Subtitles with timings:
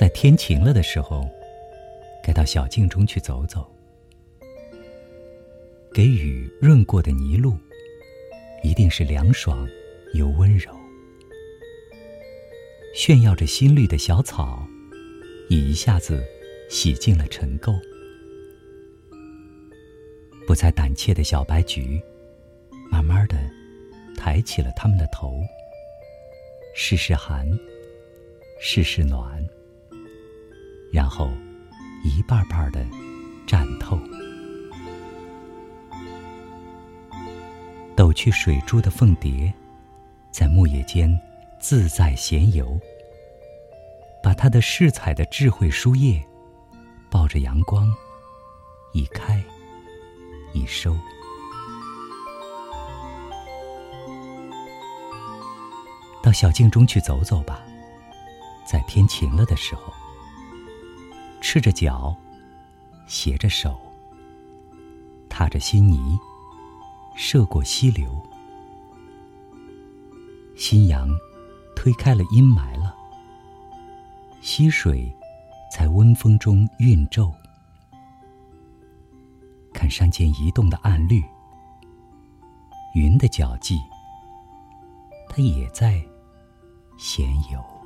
[0.00, 1.28] 在天晴了的时候，
[2.22, 3.70] 该到小径中去走走，
[5.92, 7.54] 给雨润过的泥路，
[8.62, 9.68] 一定是凉爽
[10.14, 10.74] 又温柔。
[12.94, 14.66] 炫耀着新绿的小草，
[15.50, 16.24] 已一下子
[16.70, 17.78] 洗净了尘垢。
[20.46, 22.00] 不再胆怯的小白菊，
[22.90, 23.36] 慢慢的
[24.16, 25.42] 抬起了它们的头，
[26.74, 27.46] 试试寒，
[28.62, 29.46] 试试暖，
[30.92, 31.30] 然后
[32.04, 32.84] 一瓣瓣的
[33.46, 33.98] 绽透。
[37.96, 39.52] 抖去水珠的凤蝶，
[40.30, 41.20] 在牧野间
[41.60, 42.80] 自在闲游，
[44.22, 46.24] 把它的饰彩的智慧书页，
[47.10, 47.92] 抱着阳光，
[48.92, 49.42] 一开。
[50.52, 50.96] 一收，
[56.20, 57.62] 到小径中去走走吧，
[58.66, 59.92] 在天晴了的时候，
[61.52, 62.14] 赤着脚，
[63.08, 63.76] 携着手，
[65.28, 66.16] 踏着新泥，
[67.16, 68.08] 涉过溪流，
[70.56, 71.08] 新阳
[71.74, 72.94] 推开了阴霾了，
[74.40, 75.12] 溪水
[75.76, 77.34] 在温风中晕皱。
[79.72, 81.20] 看山间移动的暗绿，
[82.94, 83.76] 云的脚迹，
[85.28, 86.00] 它也在
[86.96, 87.79] 闲游。